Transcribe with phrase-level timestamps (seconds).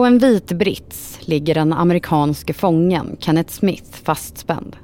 [0.00, 4.76] På en vit brits ligger den amerikanske fången Kenneth Smith fastspänd.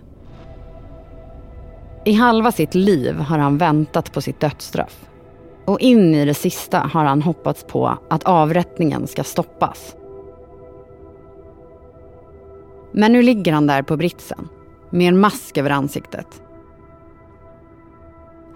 [2.05, 5.09] I halva sitt liv har han väntat på sitt dödsstraff.
[5.65, 9.97] Och in i det sista har han hoppats på att avrättningen ska stoppas.
[12.93, 14.49] Men nu ligger han där på britsen
[14.91, 16.43] med en mask över ansiktet.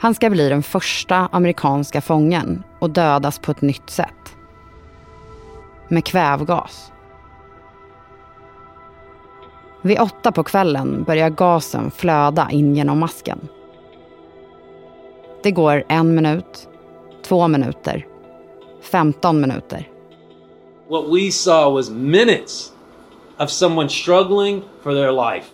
[0.00, 4.36] Han ska bli den första amerikanska fången och dödas på ett nytt sätt.
[5.92, 6.92] Med kvävgas.
[9.82, 13.48] Vid åtta på kvällen börjar gasen flöda in genom masken.
[15.42, 16.68] Det går en minut,
[17.22, 18.06] två minuter,
[18.80, 19.88] 15 minuter.
[20.88, 22.72] What we saw was minutes
[23.38, 25.46] of someone struggling for their life.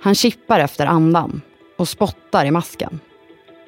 [0.00, 1.40] Han kippar efter andan
[1.76, 3.00] och spottar i masken.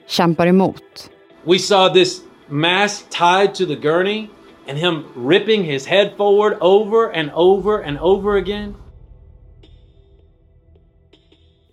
[0.06, 1.10] Kämpar emot.
[1.44, 4.26] We saw this mask tied to the gurney
[4.68, 8.74] and him ripping his head forward over and over and over again.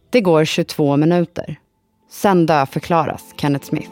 [0.10, 1.56] Det går 22 minuter.
[2.10, 3.92] Sen dödförklaras Kenneth Smith.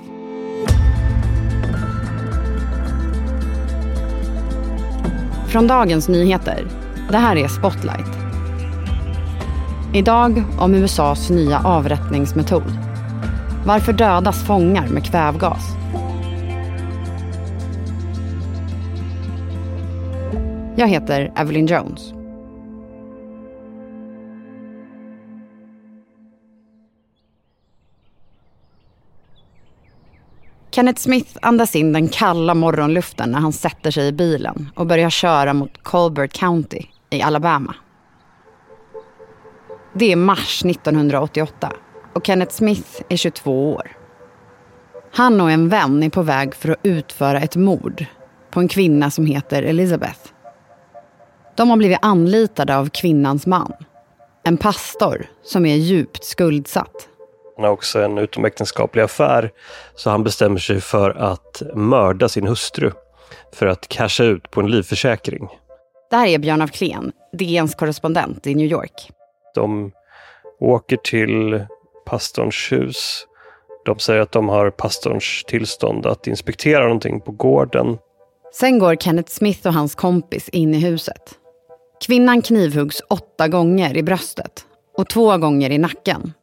[5.51, 6.67] Från Dagens Nyheter.
[7.11, 8.21] Det här är Spotlight.
[9.93, 12.77] Idag om USAs nya avrättningsmetod.
[13.65, 15.80] Varför dödas fångar med kvävgas?
[20.75, 22.13] Jag heter Evelyn Jones.
[30.71, 35.09] Kenneth Smith andas in den kalla morgonluften när han sätter sig i bilen och börjar
[35.09, 37.75] köra mot Colbert County i Alabama.
[39.93, 41.71] Det är mars 1988
[42.13, 43.91] och Kenneth Smith är 22 år.
[45.13, 48.05] Han och en vän är på väg för att utföra ett mord
[48.51, 50.30] på en kvinna som heter Elizabeth.
[51.61, 53.73] De har blivit anlitade av kvinnans man.
[54.43, 57.09] En pastor som är djupt skuldsatt.
[57.55, 59.51] Han har också en utomäktenskaplig affär,
[59.95, 62.91] så han bestämmer sig för att mörda sin hustru
[63.53, 65.47] för att casha ut på en livförsäkring.
[66.09, 69.11] Det här är Björn af Kleen, DNs korrespondent i New York.
[69.55, 69.91] De
[70.59, 71.65] åker till
[72.05, 73.27] pastorns hus.
[73.85, 77.97] De säger att de har pastorns tillstånd att inspektera någonting på gården.
[78.53, 81.37] Sen går Kenneth Smith och hans kompis in i huset.
[82.05, 84.65] Kvinnan knivhuggs åtta gånger i bröstet
[84.97, 86.33] och två gånger i nacken.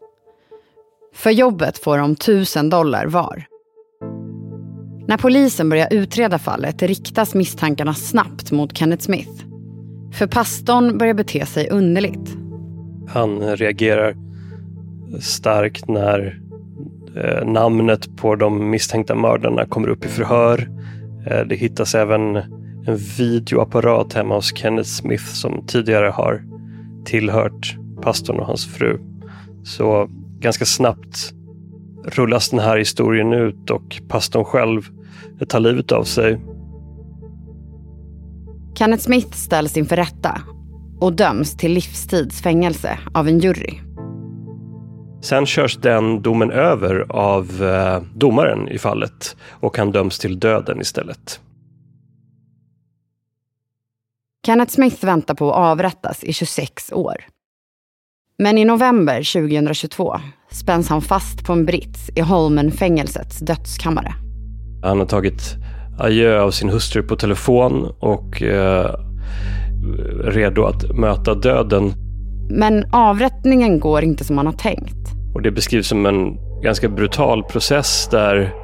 [1.15, 3.45] För jobbet får de tusen dollar var.
[5.07, 9.45] När polisen börjar utreda fallet riktas misstankarna snabbt mot Kenneth Smith.
[10.13, 12.37] För pastorn börjar bete sig underligt.
[13.09, 14.17] Han reagerar
[15.21, 16.41] starkt när
[17.17, 20.69] eh, namnet på de misstänkta mördarna kommer upp i förhör.
[21.27, 22.43] Eh, det hittas även
[22.89, 26.43] en videoapparat hemma hos Kenneth Smith som tidigare har
[27.05, 29.01] tillhört pastorn och hans fru.
[29.65, 30.09] Så
[30.41, 31.33] ganska snabbt
[32.05, 34.83] rullas den här historien ut och pastorn själv
[35.49, 36.41] tar livet av sig.
[38.75, 40.43] Kenneth Smith ställs inför rätta
[41.01, 43.75] och döms till livstidsfängelse av en jury.
[45.23, 50.81] Sen körs den domen över av eh, domaren i fallet och han döms till döden
[50.81, 51.41] istället.
[54.47, 57.17] Kenneth Smith väntar på att avrättas i 26 år.
[58.39, 60.17] Men i november 2022
[60.51, 64.15] spänns han fast på en brits i Holmen-fängelsets dödskammare.
[64.83, 65.57] Han har tagit
[65.99, 68.95] adjö av sin hustru på telefon och eh,
[70.25, 71.93] redo att möta döden.
[72.51, 75.09] Men avrättningen går inte som han har tänkt.
[75.35, 78.55] Och det beskrivs som en ganska brutal process där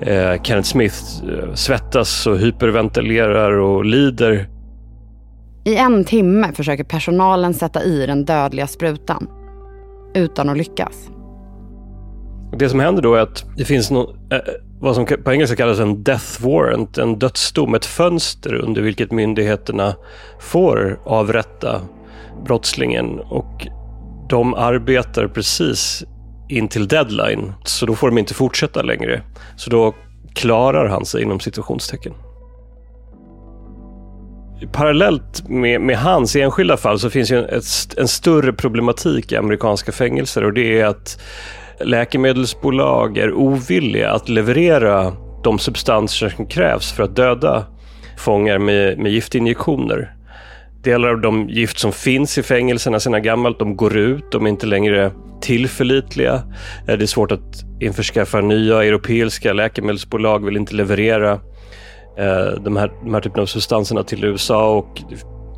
[0.00, 0.96] eh, Kenneth Smith
[1.28, 4.48] eh, svettas och hyperventilerar och lider.
[5.64, 9.28] I en timme försöker personalen sätta i den dödliga sprutan.
[10.14, 11.08] Utan att lyckas.
[12.58, 14.38] Det som händer då är att det finns någon, eh,
[14.80, 19.94] vad som på engelska kallas en death warrant, en dödsdom, ett fönster under vilket myndigheterna
[20.40, 21.80] får avrätta
[22.44, 23.20] brottslingen.
[23.20, 23.66] Och
[24.28, 26.04] de arbetar precis
[26.48, 29.22] in till deadline, så då får de inte fortsätta längre.
[29.56, 29.94] Så då
[30.34, 32.12] klarar han sig inom situationstecken.
[34.72, 39.36] Parallellt med, med hans enskilda fall så finns ju en, ett, en större problematik i
[39.36, 41.20] amerikanska fängelser och det är att
[41.80, 45.12] läkemedelsbolag är ovilliga att leverera
[45.44, 47.66] de substanser som krävs för att döda
[48.18, 50.14] fångar med, med giftinjektioner.
[50.82, 54.50] Delar av de gift som finns i fängelserna sedan gammalt, de går ut, de är
[54.50, 55.10] inte längre
[55.40, 56.34] tillförlitliga.
[56.88, 61.40] Eh, det är svårt att införskaffa nya europeiska läkemedelsbolag, vill inte leverera
[62.18, 65.02] Eh, de, här, de här typen av substanserna till USA och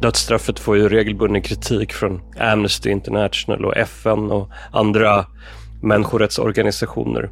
[0.03, 5.27] dödsstraffet får ju regelbunden kritik från Amnesty International och FN och andra
[5.83, 7.31] människorättsorganisationer.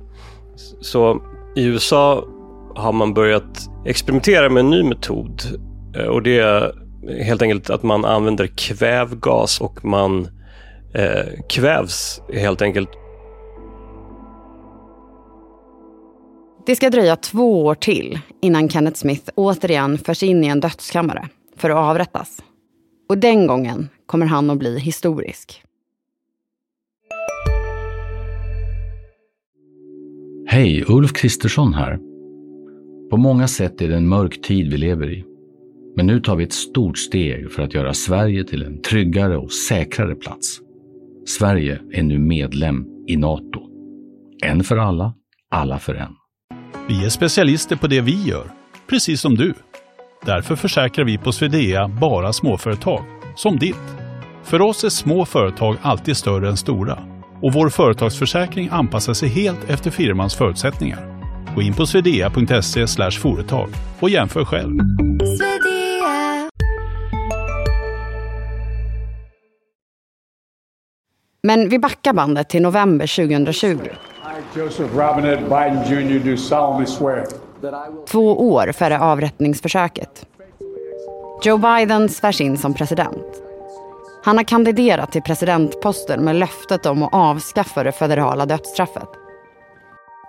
[0.80, 1.22] Så
[1.56, 2.24] i USA
[2.74, 5.42] har man börjat experimentera med en ny metod
[5.96, 6.72] eh, och det är
[7.22, 10.28] helt enkelt att man använder kvävgas och man
[10.94, 12.88] eh, kvävs helt enkelt.
[16.66, 21.28] Det ska dröja två år till innan Kenneth Smith återigen förs in i en dödskammare
[21.56, 22.42] för att avrättas.
[23.08, 25.62] Och den gången kommer han att bli historisk.
[30.46, 31.98] Hej, Ulf Kristersson här.
[33.10, 35.24] På många sätt är det en mörk tid vi lever i.
[35.96, 39.52] Men nu tar vi ett stort steg för att göra Sverige till en tryggare och
[39.52, 40.60] säkrare plats.
[41.26, 43.60] Sverige är nu medlem i Nato.
[44.44, 45.14] En för alla,
[45.50, 46.21] alla för en.
[46.88, 48.50] Vi är specialister på det vi gör,
[48.86, 49.54] precis som du.
[50.26, 53.04] Därför försäkrar vi på Swedea bara småföretag,
[53.36, 53.76] som ditt.
[54.44, 56.98] För oss är små företag alltid större än stora
[57.42, 61.22] och vår företagsförsäkring anpassar sig helt efter firmans förutsättningar.
[61.54, 63.68] Gå in på swedea.se företag
[64.00, 64.78] och jämför själv.
[71.42, 73.78] Men vi backar bandet till november 2020.
[74.56, 76.30] Joseph Robinette Biden Jr.
[76.30, 77.26] do solemnly swear
[78.06, 80.26] Två år före avrättningsförsöket.
[81.42, 83.42] Joe Biden svärs in som president.
[84.24, 89.08] Han har kandiderat till presidentposten med löftet om att avskaffa det federala dödsstraffet.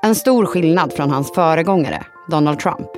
[0.04, 2.90] En stor skillnad från hans föregångare, Donald Trump.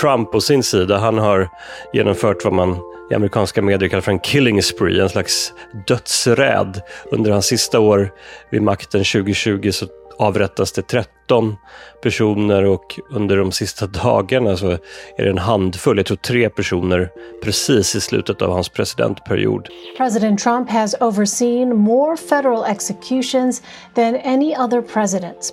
[0.00, 1.48] Trump på sin sida, han har
[1.92, 2.76] genomfört vad man
[3.10, 5.52] i amerikanska medier kallar för en killing spree, en slags
[5.86, 6.80] dödsräd.
[7.10, 8.12] Under hans sista år
[8.50, 9.86] vid makten 2020 så
[10.18, 11.56] avrättas det 13
[12.02, 14.70] personer och under de sista dagarna så
[15.16, 17.10] är det en handfull, jag tror tre personer
[17.44, 19.68] precis i slutet av hans presidentperiod.
[19.96, 23.62] President Trump has overseen more federal executions
[23.94, 25.52] than any other president.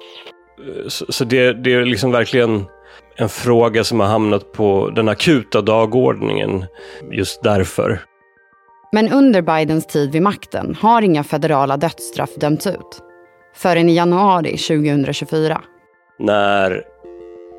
[0.88, 2.66] Så, så det, det är liksom verkligen
[3.16, 6.66] en fråga som har hamnat på den akuta dagordningen
[7.12, 8.02] just därför.
[8.92, 13.02] Men under Bidens tid vid makten har inga federala dödsstraff dömts ut
[13.54, 15.62] förrän i januari 2024.
[16.20, 16.84] När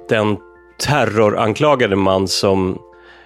[0.09, 0.37] den
[0.79, 2.79] terroranklagade man som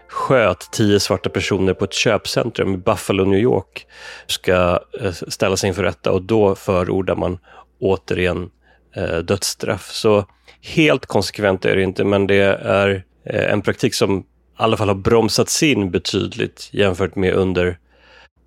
[0.08, 3.86] sköt tio svarta personer på ett köpcentrum i Buffalo, New York,
[4.26, 7.38] ska eh, ställa sig inför rätta och då förordar man
[7.80, 8.50] återigen
[8.96, 9.90] eh, dödsstraff.
[9.90, 10.24] Så
[10.62, 14.24] helt konsekvent är det inte, men det är eh, en praktik som i
[14.56, 17.78] alla fall har bromsats in betydligt jämfört med under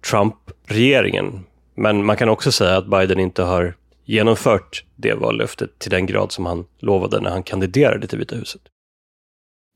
[0.10, 1.46] Trump-regeringen.
[1.76, 3.74] Men man kan också säga att Biden inte har
[4.12, 8.62] genomfört det vallöftet till den grad som han lovade när han kandiderade till Vita huset.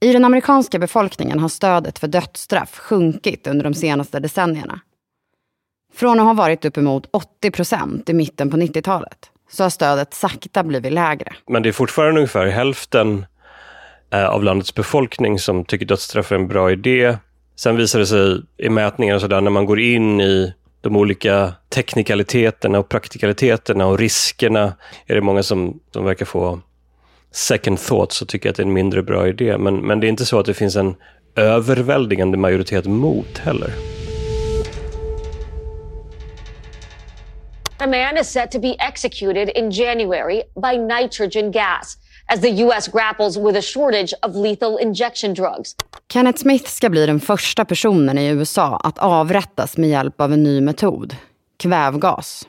[0.02, 4.80] I den amerikanska befolkningen har stödet för dödsstraff sjunkit under de senaste decennierna.
[5.94, 10.64] Från att ha varit uppemot 80 procent i mitten på 90-talet så har stödet sakta
[10.64, 11.36] blivit lägre.
[11.48, 13.26] Men det är fortfarande ungefär hälften
[14.14, 17.18] eh, av landets befolkning som tycker dödsstraff är en bra idé.
[17.56, 20.54] Sen visar det sig i mätningar och sådär, när man går in i
[20.86, 24.74] de olika teknikaliteterna och praktikaliteterna och riskerna
[25.06, 26.60] är det många som, som verkar få
[27.32, 29.58] second thoughts och tycker att det är en mindre bra idé.
[29.58, 30.96] Men, men det är inte så att det finns en
[31.36, 33.70] överväldigande majoritet mot heller.
[37.80, 42.88] A man is set to be executed in January by nitrogen gas as the U.S.
[42.88, 45.76] grapples with a shortage of lethal injection drugs.
[46.14, 50.44] Kenneth Smith ska bli den första personen i USA att avrättas med hjälp av en
[50.44, 51.16] ny metod,
[51.58, 52.48] kvävgas.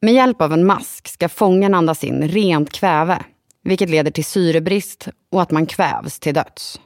[0.00, 3.24] Med hjälp av en mask ska fången andas in rent kväve,
[3.62, 6.80] vilket leder till syrebrist och att man kvävs till döds.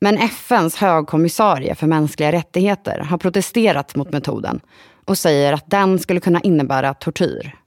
[0.00, 4.60] Men FNs högkommissarie för mänskliga rättigheter har protesterat mot metoden
[5.04, 7.61] och säger att den skulle kunna innebära tortyr.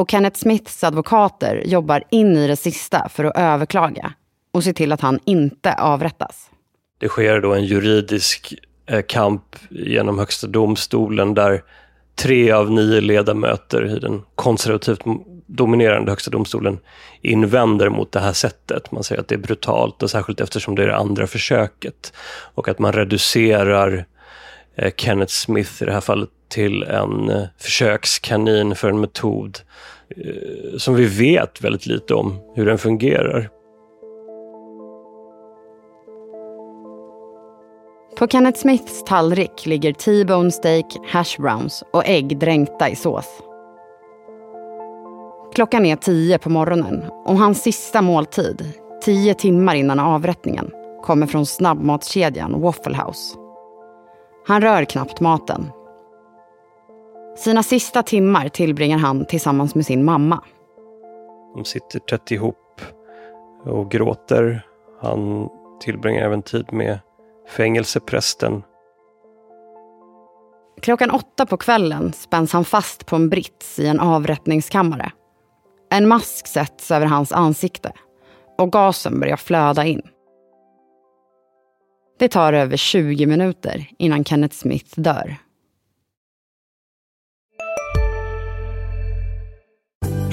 [0.00, 4.12] Och Kenneth Smiths advokater jobbar in i det sista för att överklaga
[4.52, 6.50] och se till att han inte avrättas.
[6.98, 8.54] Det sker då en juridisk
[8.86, 11.62] eh, kamp genom Högsta domstolen där
[12.14, 15.00] tre av nio ledamöter i den konservativt
[15.46, 16.78] dominerande Högsta domstolen
[17.22, 18.92] invänder mot det här sättet.
[18.92, 22.12] Man säger att det är brutalt och särskilt eftersom det är det andra försöket.
[22.54, 24.04] Och att man reducerar
[24.76, 29.58] eh, Kenneth Smith i det här fallet till en eh, försökskanin för en metod
[30.16, 33.50] eh, som vi vet väldigt lite om hur den fungerar.
[38.18, 43.26] På Kenneth Smiths tallrik ligger T-bone steak, hash browns och ägg dränkta i sås.
[45.54, 50.70] Klockan är tio på morgonen och hans sista måltid tio timmar innan avrättningen,
[51.02, 53.36] kommer från snabbmatskedjan Waffle House.
[54.46, 55.70] Han rör knappt maten.
[57.40, 60.44] Sina sista timmar tillbringar han tillsammans med sin mamma.
[61.54, 62.80] De sitter tätt ihop
[63.64, 64.66] och gråter.
[65.00, 65.48] Han
[65.80, 66.98] tillbringar även tid med
[67.48, 68.62] fängelseprästen.
[70.82, 75.12] Klockan åtta på kvällen spänns han fast på en brits i en avrättningskammare.
[75.90, 77.92] En mask sätts över hans ansikte
[78.58, 80.02] och gasen börjar flöda in.
[82.18, 85.36] Det tar över 20 minuter innan Kenneth Smith dör.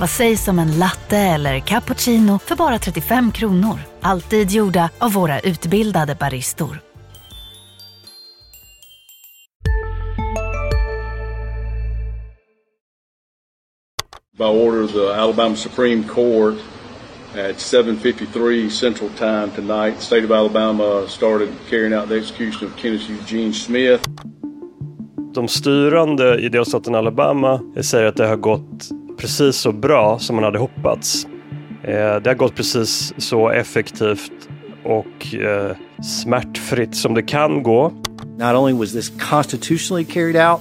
[0.00, 3.78] Vad sägs om en latte eller cappuccino för bara 35 kronor?
[4.00, 6.80] Alltid gjorda av våra utbildade baristor.
[14.38, 16.54] by order of the Alabama Supreme Court
[17.34, 19.94] at 7:53 Central Time tonight.
[19.98, 24.10] The state of Alabama started carrying out the execution of Kenneth Eugene Smith.
[25.34, 30.44] De styrande i delstaten Alabama säger att det har gått precis så bra som man
[30.44, 31.26] hade hoppats.
[31.82, 34.48] Eh, det har gått precis så effektivt
[34.84, 37.92] och eh, smärtfritt som det kan gå.
[38.38, 40.60] Not only was this constitutionally carried out,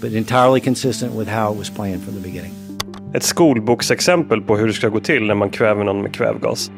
[0.00, 2.52] but entirely consistent with how it was planned from the beginning.
[3.14, 6.70] Ett skolboksexempel på hur det ska gå till när man kväver någon med kvävgas.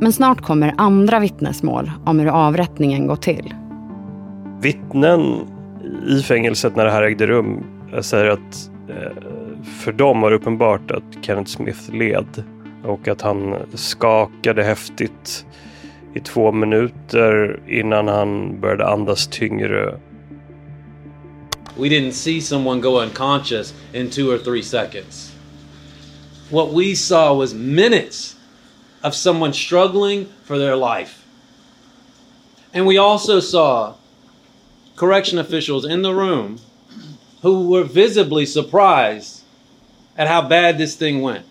[0.00, 3.54] Men snart kommer andra vittnesmål om hur avrättningen gått till.
[4.60, 5.20] Vittnen
[6.08, 9.12] i fängelset när det här ägde rum jag säger att eh,
[9.64, 12.44] för dem var det uppenbart att Kenneth Smith led
[12.84, 15.46] och att han skakade häftigt
[16.14, 19.98] i två minuter innan han började andas tyngre
[21.78, 25.32] We didn't see someone go unconscious in two or three seconds.
[26.50, 28.36] What we saw was minutes
[29.02, 31.22] of someone struggling for their life.
[32.72, 33.94] And we also saw
[34.94, 36.58] correction officials in the room
[37.42, 39.44] who were visibly surprised
[40.16, 41.44] at how bad this thing went.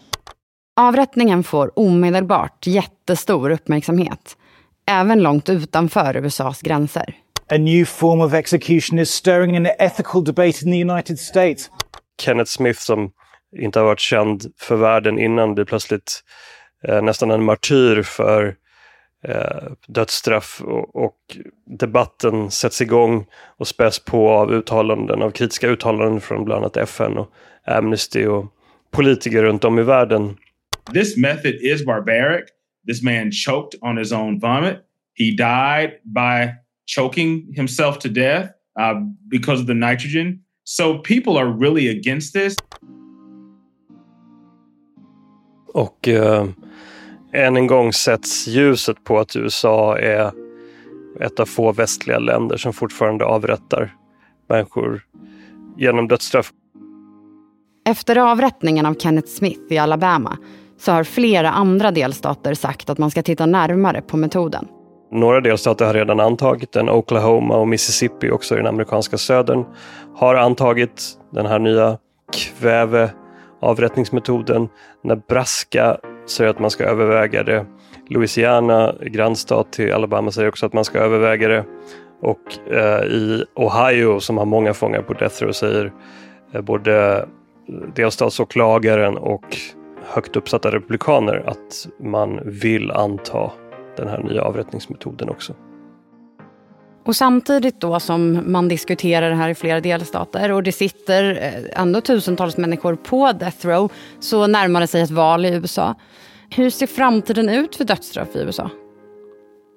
[0.77, 4.37] Avrättningen får omedelbart jättestor uppmärksamhet,
[4.87, 7.15] även långt utanför USAs gränser.
[7.51, 11.69] A new form of execution is stirring an ethical debate in the United States.
[12.21, 13.11] Kenneth Smith som
[13.57, 16.21] inte har varit känd för världen innan blir plötsligt
[16.87, 18.55] eh, nästan en martyr för
[19.27, 23.25] eh, dödsstraff och, och, debatten sätts igång
[23.57, 27.31] och späs på av uttalanden, av kritiska uttalanden från bland annat FN och
[27.65, 28.45] Amnesty och
[28.91, 30.37] politiker runt om i världen.
[30.93, 32.45] This method is barbaric.
[32.87, 34.77] This man choked on his own vomit.
[35.13, 36.53] He died by
[36.85, 38.99] choking himself to death uh,
[39.31, 40.39] because of the nitrogen.
[40.63, 42.55] So people are really against this.
[45.73, 46.45] Och eh,
[47.35, 50.31] än en gång sätts ljuset på att USA är
[51.19, 53.95] ett av få västliga länder som fortfarande avrättar
[54.49, 55.01] människor
[55.77, 56.51] genom dödsstraff.
[57.89, 60.37] Efter avrättningen av Kenneth Smith i Alabama
[60.77, 64.67] så har flera andra delstater sagt att man ska titta närmare på metoden.
[65.11, 66.89] Några delstater har redan antagit den.
[66.89, 69.65] Oklahoma och Mississippi, också i den amerikanska södern,
[70.15, 71.97] har antagit den här nya
[72.33, 74.67] kväveavrättningsmetoden.
[75.03, 77.65] Nebraska säger att man ska överväga det.
[78.09, 81.65] Louisiana, grannstat till Alabama, säger också att man ska överväga det.
[82.21, 85.93] Och eh, i Ohio, som har många fångar på death row, säger
[86.53, 87.23] eh, både eh,
[87.95, 89.57] delstatsåklagaren och
[90.03, 93.51] högt uppsatta republikaner att man vill anta
[93.97, 95.53] den här nya avrättningsmetoden också.
[97.05, 101.81] Och samtidigt då som man diskuterar det här i flera delstater och det sitter eh,
[101.81, 105.95] ändå tusentals människor på death row så närmar det sig ett val i USA.
[106.49, 108.69] Hur ser framtiden ut för dödsstraff i USA?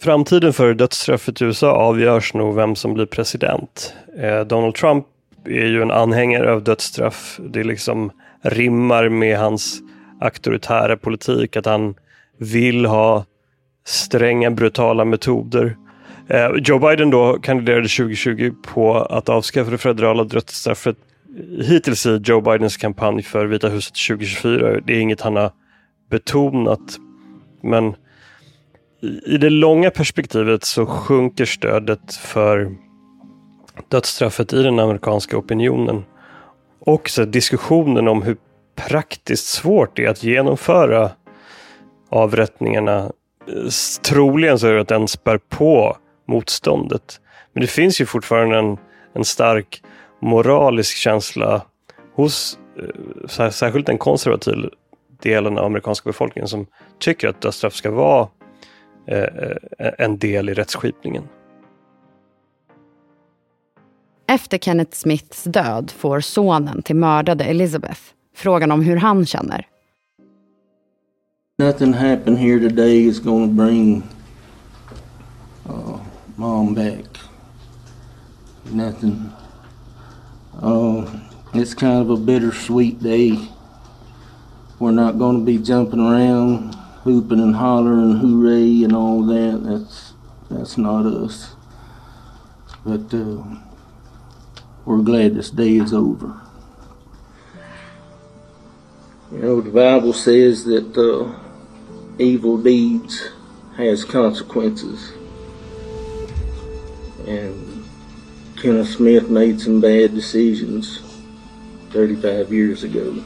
[0.03, 3.95] Framtiden för dödsstraffet i USA avgörs nog vem som blir president.
[4.19, 5.07] Eh, Donald Trump
[5.45, 7.41] är ju en anhängare av dödsstraff.
[7.51, 8.11] Det liksom
[8.43, 9.81] rimmar med hans
[10.21, 11.95] auktoritära politik, att han
[12.39, 13.25] vill ha
[13.87, 15.77] stränga, brutala metoder.
[16.31, 20.97] Eh, Joe Biden då kandiderade 2020 på att avskaffa det federala dödsstraffet.
[21.63, 25.51] Hittills i Joe Bidens kampanj för Vita huset 2024, det är inget han har
[26.11, 26.99] betonat.
[27.63, 27.95] Men
[29.27, 32.75] i det långa perspektivet så sjunker stödet för
[33.89, 36.05] dödsstraffet i den amerikanska opinionen.
[36.81, 38.37] Och så diskussionen om hur
[38.77, 41.11] praktiskt svårt det är att genomföra
[42.09, 42.99] avrättningarna.
[42.99, 43.71] Eh,
[44.03, 45.97] troligen så är det att den spär på
[46.29, 47.21] motståndet.
[47.53, 48.77] Men det finns ju fortfarande en,
[49.13, 49.83] en stark
[50.21, 51.63] moralisk känsla
[52.15, 52.59] hos
[53.39, 54.69] eh, särskilt den konservativa
[55.23, 56.67] delen av amerikanska befolkningen som
[56.99, 58.29] tycker att dödsstraff ska vara
[59.07, 59.23] eh,
[59.79, 61.25] eh, en del i rättsskipningen.
[64.31, 68.01] Efter Kenneth Smiths död får sonen till mördade Elizabeth
[68.37, 69.67] frågan om hur han känner.
[71.59, 74.03] Nothing happened here today is going to bring
[76.39, 77.05] mom back.
[78.67, 79.33] Nothing.
[80.63, 81.21] Uh,
[81.53, 83.49] it's kind of a bittersweet day.
[84.79, 89.63] We're not going to be jumping around, hooping and hollering, hooray, and all that.
[89.65, 90.13] That's
[90.49, 91.57] that's not us.
[92.87, 93.43] But uh,
[94.85, 96.41] we're glad this day is over.
[99.33, 101.37] You know, the Bible says that uh,
[102.19, 103.29] evil deeds
[103.77, 105.18] has consequences.
[107.29, 107.85] And
[108.63, 111.03] Kenneth Smith made some bad decisions
[111.91, 113.23] 35 years ago.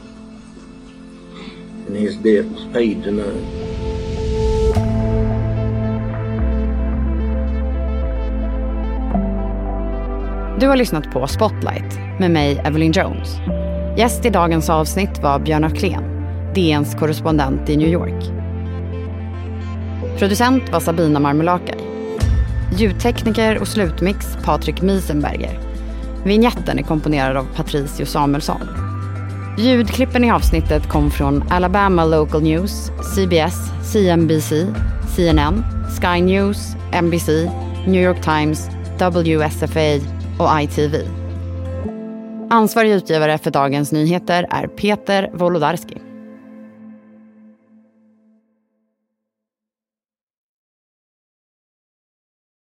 [1.87, 3.43] And his debt was paid tonight.
[10.59, 13.37] Du har lyssnat på Spotlight med mig, Evelyn Jones.
[13.97, 16.03] Gäst i dagens avsnitt var Björn Afklén,
[16.55, 18.23] DNs korrespondent i New York.
[20.19, 21.93] Producent var Sabina Marmelakai.
[22.77, 25.59] Ljudtekniker och slutmix Patrik Miesenberger.
[26.25, 28.61] Vignetten är komponerad av Patricio Samuelsson.
[29.57, 33.55] Ljudklippen i avsnittet kom från Alabama Local News, CBS,
[33.91, 34.51] CNBC,
[35.15, 35.63] CNN,
[36.01, 37.27] Sky News, NBC,
[37.87, 39.99] New York Times, WSFA
[40.39, 40.95] och ITV.
[42.49, 46.02] Ansvarig utgivare för Dagens Nyheter är Peter Wolodarski.